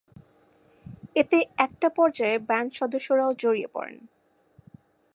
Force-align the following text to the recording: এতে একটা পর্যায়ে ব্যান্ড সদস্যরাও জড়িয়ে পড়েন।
এতে 1.15 1.37
একটা 1.57 1.87
পর্যায়ে 1.89 2.37
ব্যান্ড 2.39 2.69
সদস্যরাও 2.73 3.31
জড়িয়ে 3.33 3.69
পড়েন। 3.73 3.97